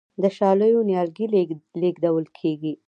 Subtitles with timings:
[0.21, 1.25] د شالیو نیالګي
[1.81, 2.73] لیږدول کیږي.